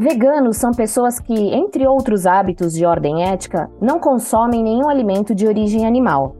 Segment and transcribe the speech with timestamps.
[0.00, 5.44] Veganos são pessoas que, entre outros hábitos de ordem ética, não consomem nenhum alimento de
[5.44, 6.36] origem animal.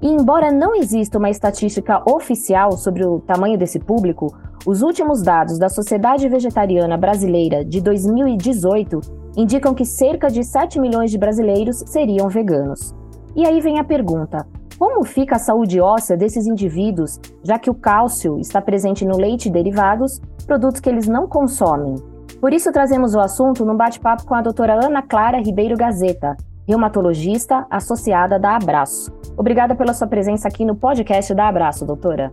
[0.00, 5.58] E embora não exista uma estatística oficial sobre o tamanho desse público, os últimos dados
[5.58, 9.00] da Sociedade Vegetariana Brasileira de 2018
[9.36, 12.94] indicam que cerca de 7 milhões de brasileiros seriam veganos.
[13.36, 14.46] E aí vem a pergunta:
[14.78, 19.50] como fica a saúde óssea desses indivíduos, já que o cálcio está presente no leite
[19.50, 22.11] e derivados, produtos que eles não consomem?
[22.42, 27.64] Por isso trazemos o assunto num bate-papo com a doutora Ana Clara Ribeiro Gazeta, reumatologista
[27.70, 29.12] associada da Abraço.
[29.36, 32.32] Obrigada pela sua presença aqui no podcast da Abraço, doutora.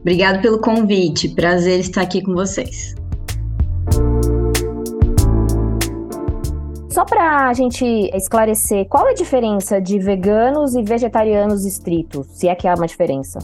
[0.00, 1.28] Obrigada pelo convite.
[1.34, 2.94] Prazer estar aqui com vocês.
[6.88, 7.84] Só para a gente
[8.16, 12.86] esclarecer, qual é a diferença de veganos e vegetarianos estritos, se é que há uma
[12.86, 13.38] diferença?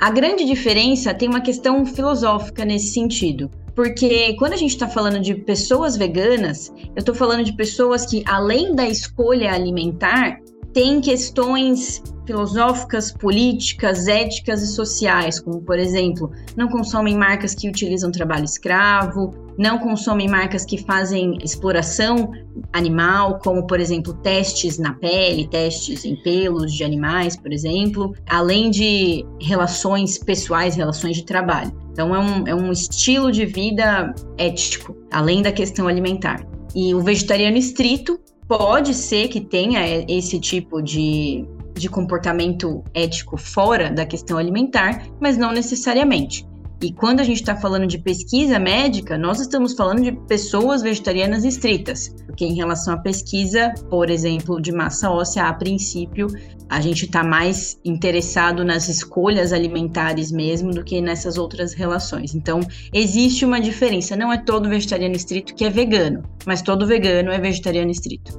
[0.00, 3.48] A grande diferença tem uma questão filosófica nesse sentido.
[3.74, 8.22] Porque quando a gente está falando de pessoas veganas, eu estou falando de pessoas que,
[8.26, 10.38] além da escolha alimentar,
[10.72, 18.10] têm questões filosóficas, políticas, éticas e sociais, como, por exemplo, não consomem marcas que utilizam
[18.10, 22.32] trabalho escravo, não consomem marcas que fazem exploração
[22.72, 28.70] animal, como, por exemplo, testes na pele, testes em pelos de animais, por exemplo, além
[28.70, 31.83] de relações pessoais, relações de trabalho.
[31.94, 36.44] Então, é um, é um estilo de vida ético, além da questão alimentar.
[36.74, 43.90] E o vegetariano estrito pode ser que tenha esse tipo de de comportamento ético fora
[43.90, 46.46] da questão alimentar, mas não necessariamente.
[46.84, 51.42] E quando a gente está falando de pesquisa médica, nós estamos falando de pessoas vegetarianas
[51.42, 56.26] estritas, porque em relação à pesquisa, por exemplo, de massa óssea, a princípio,
[56.68, 62.34] a gente está mais interessado nas escolhas alimentares mesmo do que nessas outras relações.
[62.34, 62.60] Então,
[62.92, 64.14] existe uma diferença.
[64.14, 68.38] Não é todo vegetariano estrito que é vegano, mas todo vegano é vegetariano estrito.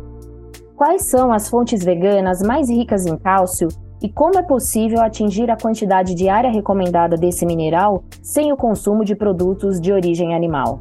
[0.76, 3.70] Quais são as fontes veganas mais ricas em cálcio
[4.06, 9.16] e como é possível atingir a quantidade diária recomendada desse mineral sem o consumo de
[9.16, 10.80] produtos de origem animal?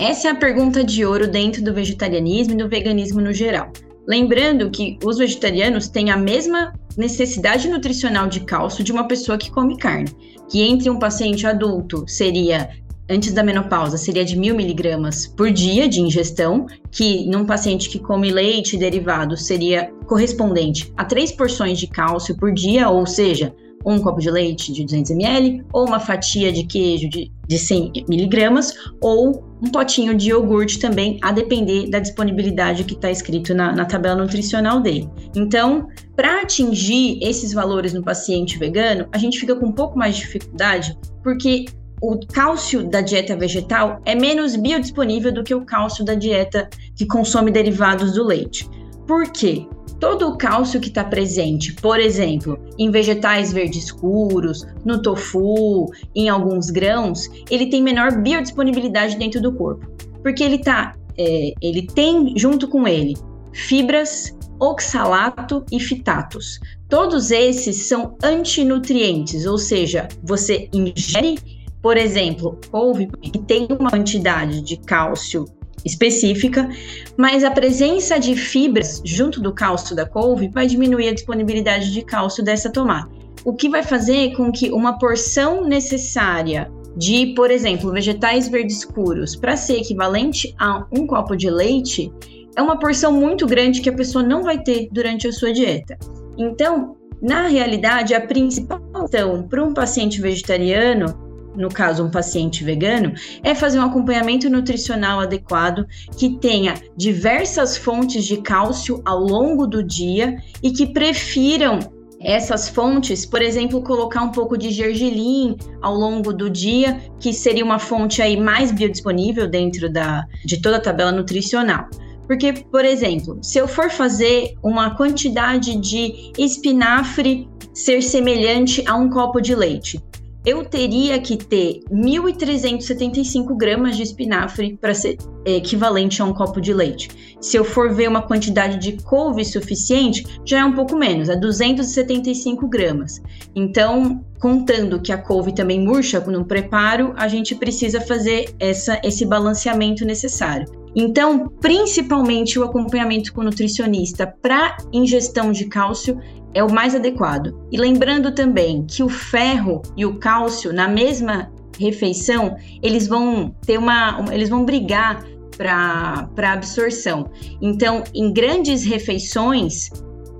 [0.00, 3.70] Essa é a pergunta de ouro dentro do vegetarianismo e do veganismo no geral.
[4.08, 9.50] Lembrando que os vegetarianos têm a mesma necessidade nutricional de cálcio de uma pessoa que
[9.50, 10.10] come carne,
[10.48, 12.70] que entre um paciente adulto seria
[13.08, 17.98] antes da menopausa seria de mil miligramas por dia de ingestão, que num paciente que
[17.98, 23.54] come leite e seria correspondente a três porções de cálcio por dia, ou seja,
[23.84, 28.04] um copo de leite de 200 ml, ou uma fatia de queijo de, de 100
[28.08, 33.72] miligramas, ou um potinho de iogurte também, a depender da disponibilidade que está escrito na,
[33.72, 35.08] na tabela nutricional dele.
[35.34, 40.16] Então, para atingir esses valores no paciente vegano, a gente fica com um pouco mais
[40.16, 41.66] de dificuldade, porque
[42.02, 47.06] o cálcio da dieta vegetal é menos biodisponível do que o cálcio da dieta que
[47.06, 48.68] consome derivados do leite.
[49.06, 49.68] Por quê?
[50.00, 56.28] Todo o cálcio que está presente, por exemplo, em vegetais verdes escuros, no tofu, em
[56.28, 59.86] alguns grãos, ele tem menor biodisponibilidade dentro do corpo,
[60.24, 63.14] porque ele tá, é, ele tem junto com ele
[63.52, 66.58] fibras, oxalato e fitatos.
[66.88, 74.62] Todos esses são antinutrientes, ou seja, você ingere por exemplo, couve que tem uma quantidade
[74.62, 75.46] de cálcio
[75.84, 76.70] específica,
[77.16, 82.02] mas a presença de fibras junto do cálcio da couve vai diminuir a disponibilidade de
[82.02, 83.10] cálcio dessa tomada.
[83.44, 89.34] O que vai fazer com que uma porção necessária de, por exemplo, vegetais verdes escuros
[89.34, 92.12] para ser equivalente a um copo de leite
[92.54, 95.98] é uma porção muito grande que a pessoa não vai ter durante a sua dieta.
[96.38, 101.21] Então, na realidade, a principal questão para um paciente vegetariano
[101.54, 105.86] no caso um paciente vegano, é fazer um acompanhamento nutricional adequado
[106.16, 111.78] que tenha diversas fontes de cálcio ao longo do dia e que prefiram
[112.24, 117.64] essas fontes, por exemplo, colocar um pouco de gergelim ao longo do dia, que seria
[117.64, 121.88] uma fonte aí mais biodisponível dentro da, de toda a tabela nutricional.
[122.26, 129.10] Porque, por exemplo, se eu for fazer uma quantidade de espinafre ser semelhante a um
[129.10, 130.00] copo de leite,
[130.44, 136.72] eu teria que ter 1.375 gramas de espinafre para ser equivalente a um copo de
[136.72, 137.36] leite.
[137.40, 141.36] Se eu for ver uma quantidade de couve suficiente, já é um pouco menos, é
[141.36, 143.22] 275 gramas.
[143.54, 149.24] Então, contando que a couve também murcha no preparo, a gente precisa fazer essa, esse
[149.24, 150.66] balanceamento necessário.
[150.96, 156.18] Então, principalmente o acompanhamento com o nutricionista para ingestão de cálcio
[156.52, 157.56] é o mais adequado.
[157.70, 161.48] E lembrando também que o ferro e o cálcio na mesma
[161.78, 165.24] refeição, eles vão ter uma, eles vão brigar
[165.56, 167.30] para absorção.
[167.60, 169.88] Então, em grandes refeições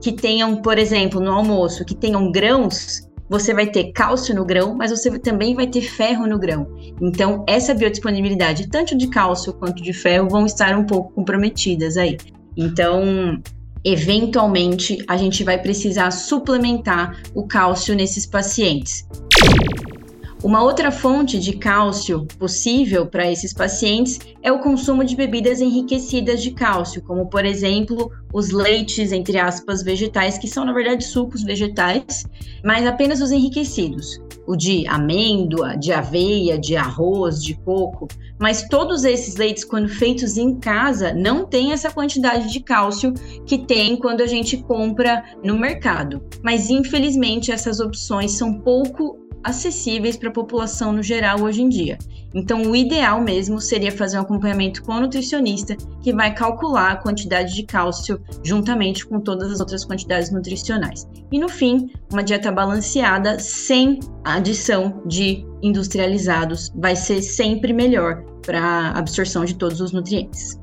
[0.02, 4.74] que tenham, por exemplo, no almoço, que tenham grãos, você vai ter cálcio no grão,
[4.74, 6.66] mas você também vai ter ferro no grão.
[7.00, 12.18] Então, essa biodisponibilidade, tanto de cálcio quanto de ferro, vão estar um pouco comprometidas aí.
[12.54, 13.40] Então,
[13.82, 19.08] eventualmente, a gente vai precisar suplementar o cálcio nesses pacientes.
[20.42, 26.42] Uma outra fonte de cálcio possível para esses pacientes é o consumo de bebidas enriquecidas
[26.42, 31.44] de cálcio, como por exemplo os leites, entre aspas, vegetais, que são na verdade sucos
[31.44, 32.24] vegetais,
[32.64, 34.20] mas apenas os enriquecidos.
[34.44, 38.08] O de amêndoa, de aveia, de arroz, de coco,
[38.40, 43.14] mas todos esses leites, quando feitos em casa, não têm essa quantidade de cálcio
[43.46, 46.20] que tem quando a gente compra no mercado.
[46.42, 51.98] Mas infelizmente essas opções são pouco acessíveis para a população no geral hoje em dia.
[52.34, 56.96] Então, o ideal mesmo seria fazer um acompanhamento com o nutricionista, que vai calcular a
[56.96, 61.06] quantidade de cálcio juntamente com todas as outras quantidades nutricionais.
[61.30, 68.60] E no fim, uma dieta balanceada sem adição de industrializados vai ser sempre melhor para
[68.60, 70.58] a absorção de todos os nutrientes.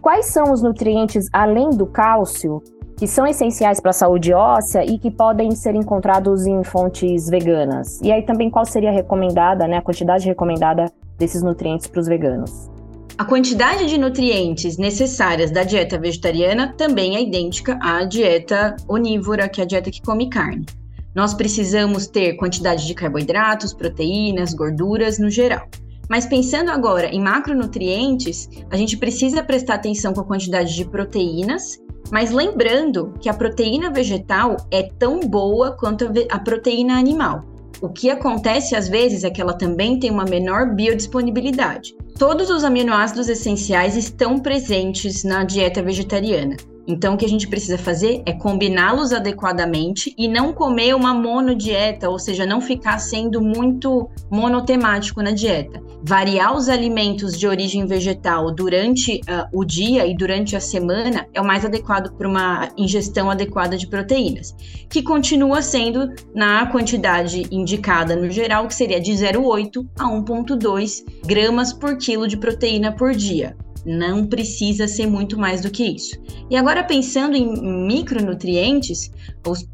[0.00, 2.62] Quais são os nutrientes além do cálcio
[2.98, 8.00] que são essenciais para a saúde óssea e que podem ser encontrados em fontes veganas.
[8.02, 12.08] E aí também qual seria a recomendada, né, a quantidade recomendada desses nutrientes para os
[12.08, 12.68] veganos?
[13.16, 19.60] A quantidade de nutrientes necessárias da dieta vegetariana também é idêntica à dieta onívora, que
[19.60, 20.66] é a dieta que come carne.
[21.14, 25.68] Nós precisamos ter quantidade de carboidratos, proteínas, gorduras no geral.
[26.08, 31.78] Mas pensando agora em macronutrientes, a gente precisa prestar atenção com a quantidade de proteínas
[32.10, 37.44] mas lembrando que a proteína vegetal é tão boa quanto a proteína animal.
[37.80, 41.94] O que acontece às vezes é que ela também tem uma menor biodisponibilidade.
[42.18, 46.56] Todos os aminoácidos essenciais estão presentes na dieta vegetariana.
[46.88, 52.08] Então, o que a gente precisa fazer é combiná-los adequadamente e não comer uma monodieta,
[52.08, 55.82] ou seja, não ficar sendo muito monotemático na dieta.
[56.02, 61.40] Variar os alimentos de origem vegetal durante uh, o dia e durante a semana é
[61.42, 64.56] o mais adequado para uma ingestão adequada de proteínas,
[64.88, 71.74] que continua sendo na quantidade indicada no geral, que seria de 0,8 a 1,2 gramas
[71.74, 73.54] por quilo de proteína por dia.
[73.84, 76.16] Não precisa ser muito mais do que isso.
[76.50, 79.10] E agora, pensando em micronutrientes,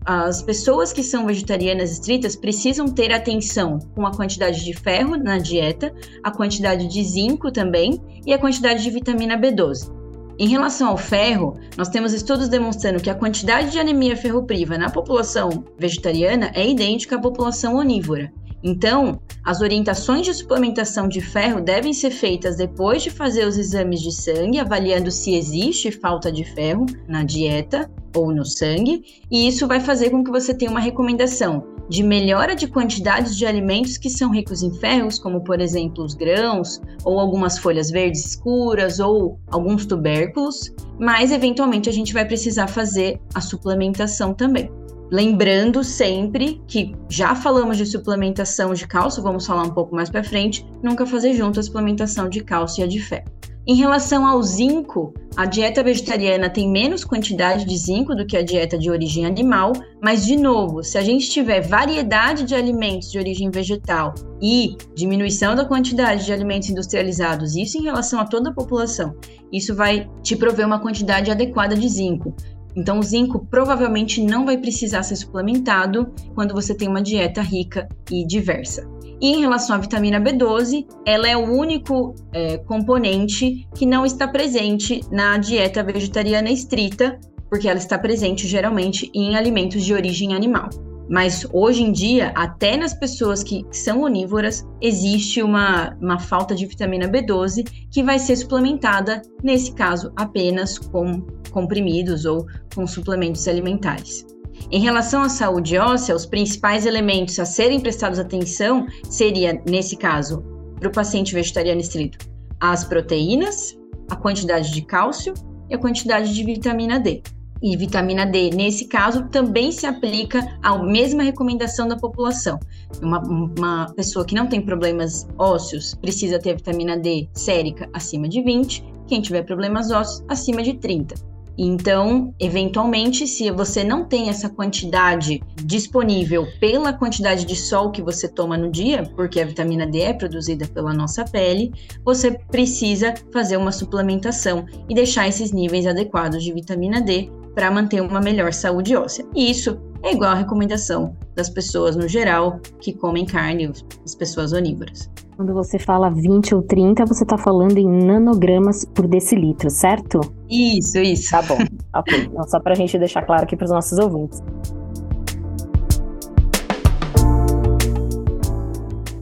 [0.05, 5.39] as pessoas que são vegetarianas estritas precisam ter atenção com a quantidade de ferro na
[5.39, 9.93] dieta, a quantidade de zinco também e a quantidade de vitamina B12.
[10.37, 14.91] Em relação ao ferro, nós temos estudos demonstrando que a quantidade de anemia ferropriva na
[14.91, 18.33] população vegetariana é idêntica à população onívora.
[18.65, 24.01] Então, as orientações de suplementação de ferro devem ser feitas depois de fazer os exames
[24.01, 29.69] de sangue, avaliando se existe falta de ferro na dieta ou no sangue, e isso
[29.69, 34.09] vai fazer com que você tenha uma recomendação de melhora de quantidades de alimentos que
[34.09, 39.39] são ricos em ferros, como por exemplo os grãos, ou algumas folhas verdes escuras, ou
[39.51, 44.71] alguns tubérculos, mas eventualmente a gente vai precisar fazer a suplementação também.
[45.15, 50.25] Lembrando sempre que já falamos de suplementação de cálcio, vamos falar um pouco mais para
[50.25, 53.31] frente, nunca fazer junto a suplementação de cálcio e a de ferro.
[53.65, 58.43] Em relação ao zinco, a dieta vegetariana tem menos quantidade de zinco do que a
[58.43, 59.73] dieta de origem animal,
[60.03, 65.55] mas de novo, se a gente tiver variedade de alimentos de origem vegetal e diminuição
[65.55, 69.15] da quantidade de alimentos industrializados, isso em relação a toda a população,
[69.53, 72.35] isso vai te prover uma quantidade adequada de zinco.
[72.77, 77.89] Então, o zinco provavelmente não vai precisar ser suplementado quando você tem uma dieta rica
[78.11, 78.89] e diversa.
[79.21, 84.27] E em relação à vitamina B12, ela é o único é, componente que não está
[84.27, 90.69] presente na dieta vegetariana estrita, porque ela está presente geralmente em alimentos de origem animal.
[91.09, 96.67] Mas hoje em dia, até nas pessoas que são onívoras, existe uma, uma falta de
[96.67, 101.21] vitamina B12 que vai ser suplementada, nesse caso, apenas com
[101.51, 104.27] comprimidos ou com suplementos alimentares.
[104.71, 110.43] Em relação à saúde óssea, os principais elementos a serem prestados atenção seria, nesse caso,
[110.79, 112.19] para o paciente vegetariano estrito,
[112.59, 113.77] as proteínas,
[114.09, 115.35] a quantidade de cálcio
[115.69, 117.23] e a quantidade de vitamina D
[117.65, 122.61] e vitamina D, nesse caso, também se aplica à mesma recomendação da população.
[123.01, 128.43] Uma, uma pessoa que não tem problemas ósseos precisa ter vitamina D sérica acima de
[128.43, 131.15] 20, quem tiver problemas ósseos acima de 30.
[131.57, 138.29] Então, eventualmente, se você não tem essa quantidade disponível pela quantidade de sol que você
[138.29, 141.73] toma no dia, porque a vitamina D é produzida pela nossa pele,
[142.05, 148.01] você precisa fazer uma suplementação e deixar esses níveis adequados de vitamina D para manter
[148.01, 149.25] uma melhor saúde óssea.
[149.35, 153.71] E isso é igual à recomendação das pessoas no geral que comem carne,
[154.05, 155.11] as pessoas onívoras.
[155.37, 160.21] Quando você fala 20 ou 30, você está falando em nanogramas por decilitro, certo?
[160.49, 161.31] Isso, isso.
[161.31, 161.59] Tá bom.
[161.95, 162.31] ok.
[162.33, 164.41] Não, só para a gente deixar claro aqui para os nossos ouvintes.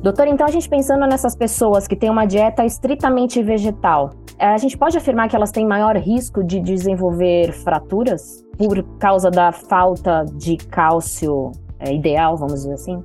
[0.03, 4.11] Doutor, então a gente pensando nessas pessoas que têm uma dieta estritamente vegetal,
[4.43, 9.53] a gente pode afirmar que elas têm maior risco de desenvolver fraturas por causa da
[9.53, 13.03] falta de cálcio é, ideal, vamos dizer assim?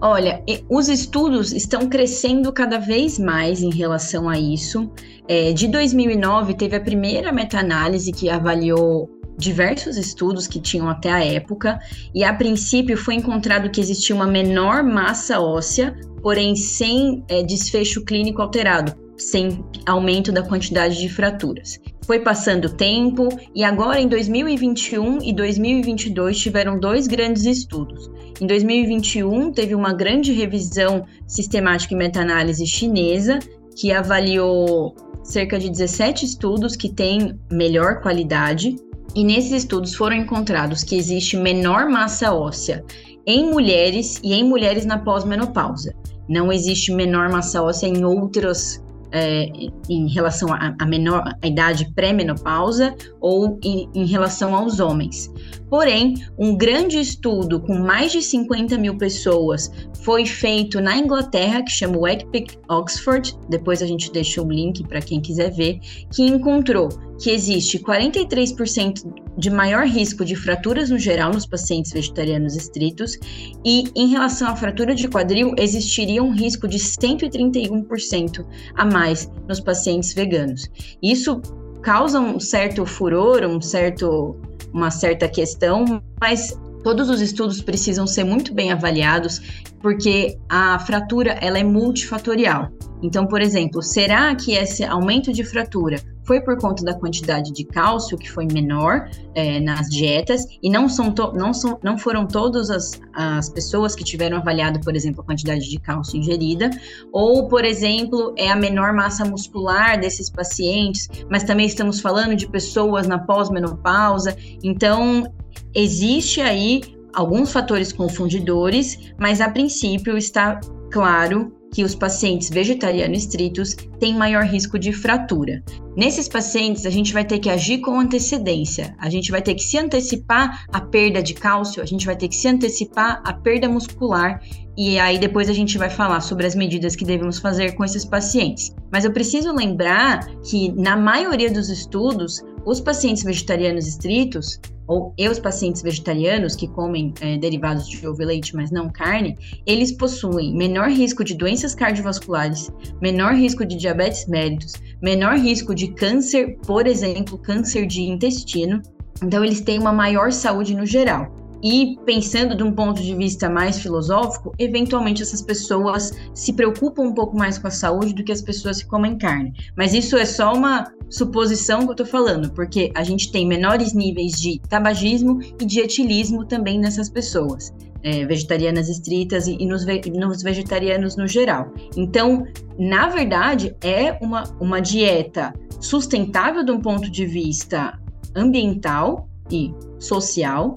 [0.00, 4.90] Olha, os estudos estão crescendo cada vez mais em relação a isso.
[5.26, 11.24] É, de 2009, teve a primeira meta-análise que avaliou diversos estudos que tinham até a
[11.24, 11.78] época,
[12.12, 18.04] e a princípio foi encontrado que existia uma menor massa óssea, porém sem é, desfecho
[18.04, 21.78] clínico alterado, sem aumento da quantidade de fraturas.
[22.06, 28.10] Foi passando o tempo e agora em 2021 e 2022 tiveram dois grandes estudos.
[28.40, 33.38] Em 2021 teve uma grande revisão sistemática e meta-análise chinesa
[33.76, 38.76] que avaliou cerca de 17 estudos que têm melhor qualidade
[39.14, 42.84] e nesses estudos foram encontrados que existe menor massa óssea
[43.26, 45.94] em mulheres e em mulheres na pós-menopausa.
[46.28, 49.50] Não existe menor massa óssea em outras é,
[49.88, 55.32] em relação à menor a idade pré-menopausa ou em, em, relação aos homens.
[55.68, 59.70] Porém, um grande estudo com mais de 50 mil pessoas
[60.02, 64.82] foi feito na Inglaterra, que chama o ECPIC Oxford, depois a gente deixa o link
[64.86, 65.78] para quem quiser ver,
[66.10, 66.88] que encontrou
[67.18, 69.02] que existe 43%
[69.36, 73.18] de maior risco de fraturas no geral nos pacientes vegetarianos estritos
[73.64, 78.44] e em relação à fratura de quadril existiria um risco de 131%
[78.74, 80.68] a mais nos pacientes veganos.
[81.02, 81.40] Isso
[81.82, 84.36] causa um certo furor, um certo
[84.72, 89.40] uma certa questão, mas todos os estudos precisam ser muito bem avaliados,
[89.80, 92.70] porque a fratura ela é multifatorial.
[93.02, 97.64] Então, por exemplo, será que esse aumento de fratura foi por conta da quantidade de
[97.64, 102.68] cálcio que foi menor é, nas dietas e não são não são não foram todas
[102.68, 106.68] as, as pessoas que tiveram avaliado, por exemplo, a quantidade de cálcio ingerida,
[107.10, 112.46] ou por exemplo é a menor massa muscular desses pacientes, mas também estamos falando de
[112.46, 115.32] pessoas na pós-menopausa, então
[115.74, 116.82] existe aí
[117.14, 124.44] alguns fatores confundidores, mas a princípio está claro que os pacientes vegetarianos estritos têm maior
[124.44, 125.62] risco de fratura.
[125.96, 129.62] Nesses pacientes, a gente vai ter que agir com antecedência, a gente vai ter que
[129.62, 133.68] se antecipar a perda de cálcio, a gente vai ter que se antecipar a perda
[133.68, 134.40] muscular
[134.76, 138.04] e aí depois a gente vai falar sobre as medidas que devemos fazer com esses
[138.04, 138.72] pacientes.
[138.92, 145.26] Mas eu preciso lembrar que na maioria dos estudos, os pacientes vegetarianos estritos ou e
[145.26, 149.90] os pacientes vegetarianos que comem é, derivados de ovo e leite, mas não carne, eles
[149.90, 152.70] possuem menor risco de doenças cardiovasculares,
[153.00, 158.82] menor risco de diabetes mellitus, menor risco de câncer, por exemplo, câncer de intestino.
[159.22, 161.34] Então, eles têm uma maior saúde no geral.
[161.62, 167.14] E pensando de um ponto de vista mais filosófico, eventualmente essas pessoas se preocupam um
[167.14, 169.52] pouco mais com a saúde do que as pessoas que comem carne.
[169.76, 173.92] Mas isso é só uma suposição que eu tô falando, porque a gente tem menores
[173.92, 177.72] níveis de tabagismo e de etilismo também nessas pessoas.
[178.00, 181.72] É, vegetarianas estritas e, e nos, ve nos, vegetarianos no geral.
[181.96, 182.46] Então,
[182.78, 187.98] na verdade, é uma, uma dieta sustentável de um ponto de vista
[188.36, 190.74] ambiental e social,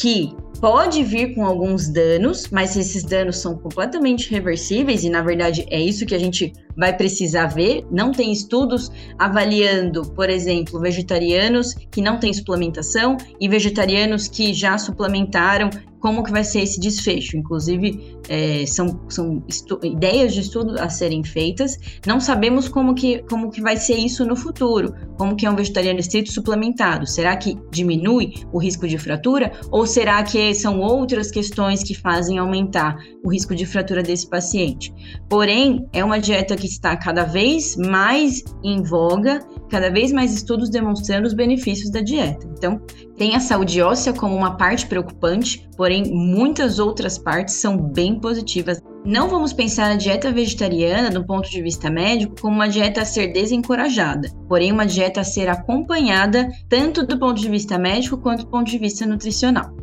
[0.00, 5.66] que pode vir com alguns danos, mas esses danos são completamente reversíveis e na verdade
[5.68, 7.86] é isso que a gente vai precisar ver.
[7.90, 14.76] Não tem estudos avaliando, por exemplo, vegetarianos que não têm suplementação e vegetarianos que já
[14.78, 17.36] suplementaram como que vai ser esse desfecho.
[17.36, 19.42] Inclusive, é, são, são
[19.82, 21.78] ideias de estudo a serem feitas.
[22.06, 24.94] Não sabemos como que, como que vai ser isso no futuro.
[25.16, 27.06] Como que é um vegetariano estrito suplementado.
[27.06, 29.52] Será que diminui o risco de fratura?
[29.70, 34.92] Ou será que são outras questões que fazem aumentar o risco de fratura desse paciente?
[35.28, 40.68] Porém, é uma dieta que está cada vez mais em voga, cada vez mais estudos
[40.68, 42.46] demonstrando os benefícios da dieta.
[42.56, 42.80] Então,
[43.16, 48.80] tem a saúde óssea como uma parte preocupante, porém muitas outras partes são bem positivas.
[49.04, 53.04] Não vamos pensar a dieta vegetariana, do ponto de vista médico, como uma dieta a
[53.06, 58.44] ser desencorajada, porém uma dieta a ser acompanhada tanto do ponto de vista médico quanto
[58.44, 59.74] do ponto de vista nutricional.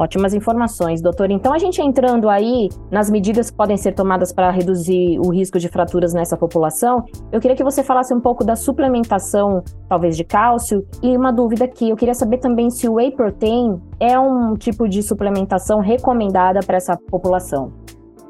[0.00, 1.30] Ótimas informações, doutor.
[1.30, 5.58] Então, a gente entrando aí nas medidas que podem ser tomadas para reduzir o risco
[5.58, 10.24] de fraturas nessa população, eu queria que você falasse um pouco da suplementação, talvez de
[10.24, 14.54] cálcio, e uma dúvida aqui, eu queria saber também se o whey protein é um
[14.54, 17.70] tipo de suplementação recomendada para essa população.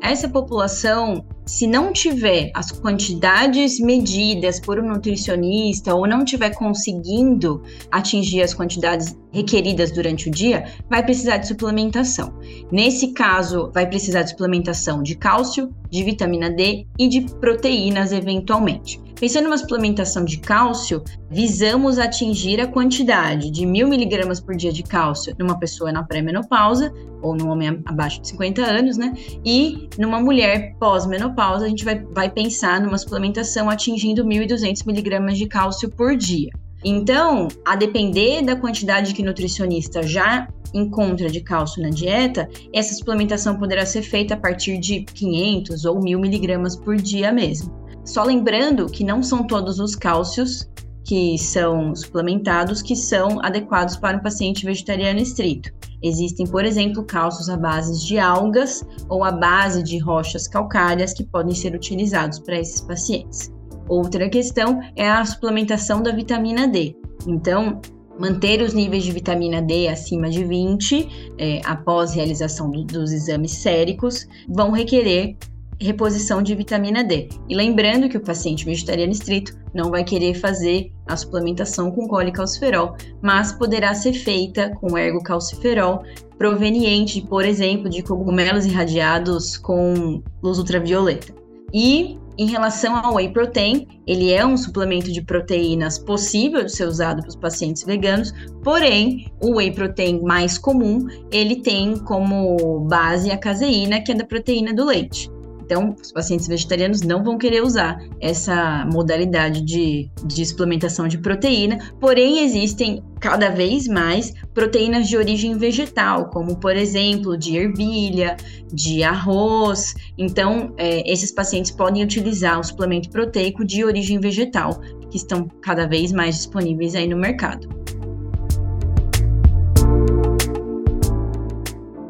[0.03, 7.61] Essa população se não tiver as quantidades medidas por um nutricionista ou não tiver conseguindo
[7.90, 12.33] atingir as quantidades requeridas durante o dia, vai precisar de suplementação.
[12.71, 19.00] Nesse caso, vai precisar de suplementação de cálcio, de vitamina D e de proteínas eventualmente.
[19.19, 24.83] Pensando numa suplementação de cálcio, visamos atingir a quantidade de mil miligramas por dia de
[24.83, 26.90] cálcio numa pessoa na pré-menopausa
[27.21, 29.12] ou num homem abaixo de 50 anos, né?
[29.45, 35.38] E numa mulher pós-menopausa menopausa, a gente vai, vai pensar numa suplementação atingindo 1.200 miligramas
[35.38, 36.50] de cálcio por dia.
[36.85, 42.94] Então, a depender da quantidade que o nutricionista já encontra de cálcio na dieta, essa
[42.94, 47.75] suplementação poderá ser feita a partir de 500 ou 1.000 miligramas por dia mesmo.
[48.04, 50.68] Só lembrando que não são todos os cálcios
[51.04, 55.70] que são suplementados que são adequados para um paciente vegetariano estrito.
[56.02, 61.25] Existem, por exemplo, cálcios à base de algas ou à base de rochas calcárias que
[61.25, 63.52] podem ser utilizados para esses pacientes.
[63.88, 66.97] Outra questão é a suplementação da vitamina D.
[67.26, 67.80] Então,
[68.19, 73.52] manter os níveis de vitamina D acima de 20 é, após realização do, dos exames
[73.52, 75.37] séricos vão requerer
[75.81, 77.29] reposição de vitamina D.
[77.49, 82.97] E lembrando que o paciente vegetariano estrito não vai querer fazer a suplementação com colicalciferol,
[83.23, 86.03] mas poderá ser feita com ergocalciferol
[86.37, 91.35] proveniente, por exemplo, de cogumelos irradiados com luz ultravioleta.
[91.73, 96.87] E em relação ao whey protein, ele é um suplemento de proteínas possível de ser
[96.87, 98.33] usado para os pacientes veganos,
[98.65, 104.25] porém, o whey protein mais comum, ele tem como base a caseína, que é da
[104.25, 105.31] proteína do leite.
[105.71, 111.79] Então, os pacientes vegetarianos não vão querer usar essa modalidade de, de suplementação de proteína,
[112.01, 118.37] porém, existem cada vez mais proteínas de origem vegetal, como por exemplo de ervilha,
[118.73, 119.94] de arroz.
[120.18, 125.87] Então, é, esses pacientes podem utilizar o suplemento proteico de origem vegetal, que estão cada
[125.87, 127.68] vez mais disponíveis aí no mercado.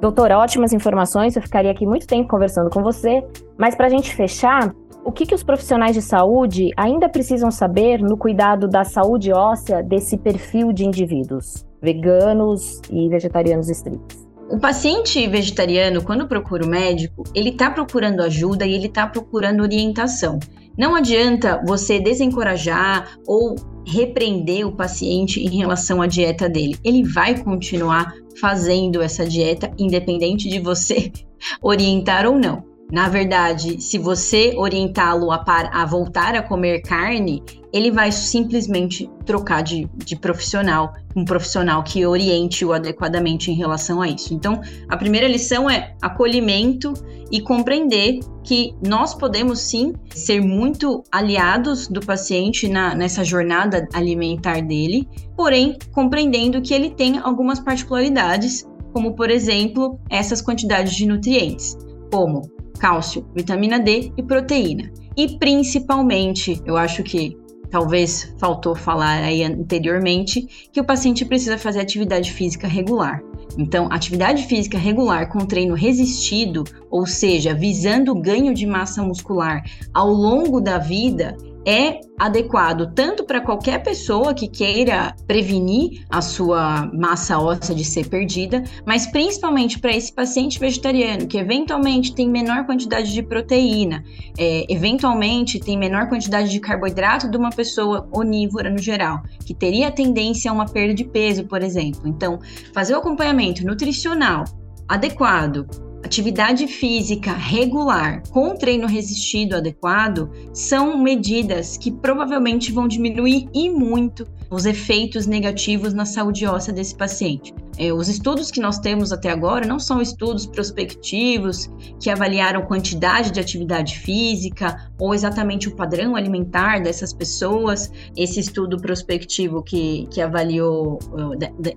[0.01, 1.37] Doutora, ótimas informações.
[1.37, 3.23] Eu ficaria aqui muito tempo conversando com você.
[3.61, 8.01] Mas para a gente fechar, o que, que os profissionais de saúde ainda precisam saber
[8.01, 14.27] no cuidado da saúde óssea desse perfil de indivíduos, veganos e vegetarianos estritos?
[14.49, 19.63] O paciente vegetariano, quando procura o médico, ele está procurando ajuda e ele está procurando
[19.63, 20.39] orientação.
[20.77, 26.79] Não adianta você desencorajar ou repreender o paciente em relação à dieta dele.
[26.83, 31.13] Ele vai continuar fazendo essa dieta, independente de você
[31.61, 32.70] orientar ou não.
[32.93, 39.63] Na verdade, se você orientá-lo a, a, voltar a comer carne, ele vai simplesmente trocar
[39.63, 44.35] de, de profissional, um profissional que oriente-o adequadamente em relação a isso.
[44.35, 46.93] Então, a primeira lição é acolhimento
[47.31, 54.63] e compreender que nós podemos sim ser muito aliados do paciente na, nessa jornada alimentar
[54.63, 61.79] dele, porém compreendendo que ele tem algumas particularidades, como por exemplo essas quantidades de nutrientes,
[62.11, 62.43] como
[62.81, 64.91] cálcio, vitamina D e proteína.
[65.17, 67.37] E principalmente, eu acho que
[67.71, 73.23] talvez faltou falar aí anteriormente, que o paciente precisa fazer atividade física regular.
[73.57, 79.63] Então, atividade física regular com treino resistido, ou seja, visando o ganho de massa muscular
[79.93, 86.91] ao longo da vida, é adequado tanto para qualquer pessoa que queira prevenir a sua
[86.93, 92.67] massa óssea de ser perdida, mas principalmente para esse paciente vegetariano que eventualmente tem menor
[92.67, 94.03] quantidade de proteína,
[94.39, 99.91] é, eventualmente tem menor quantidade de carboidrato de uma pessoa onívora no geral, que teria
[99.91, 102.03] tendência a uma perda de peso, por exemplo.
[102.07, 102.39] Então,
[102.75, 104.45] fazer o acompanhamento nutricional
[104.89, 105.67] adequado
[106.11, 114.27] atividade física regular com treino resistido adequado são medidas que provavelmente vão diminuir e muito
[114.51, 117.55] os efeitos negativos na saúde óssea desse paciente.
[117.81, 123.31] É, os estudos que nós temos até agora não são estudos prospectivos que avaliaram quantidade
[123.31, 127.91] de atividade física ou exatamente o padrão alimentar dessas pessoas.
[128.15, 130.99] Esse estudo prospectivo que, que avaliou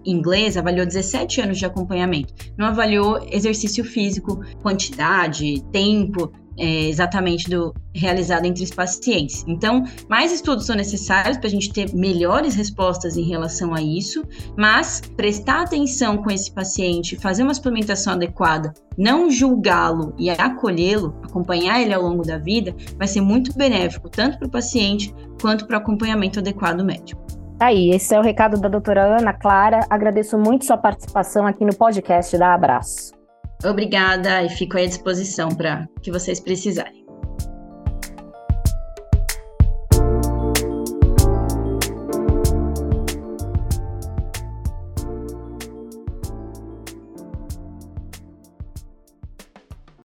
[0.05, 7.73] inglês avaliou 17 anos de acompanhamento, não avaliou exercício físico, quantidade, tempo, é, exatamente do
[7.95, 9.43] realizado entre os pacientes.
[9.47, 14.23] Então, mais estudos são necessários para a gente ter melhores respostas em relação a isso,
[14.57, 21.81] mas prestar atenção com esse paciente, fazer uma suplementação adequada, não julgá-lo e acolhê-lo, acompanhar
[21.81, 25.77] ele ao longo da vida, vai ser muito benéfico tanto para o paciente quanto para
[25.77, 27.21] o acompanhamento adequado médico.
[27.57, 29.85] Tá aí, esse é o recado da doutora Ana Clara.
[29.89, 33.22] Agradeço muito sua participação aqui no podcast da Abraço.
[33.65, 37.02] Obrigada e fico à disposição para que vocês precisarem.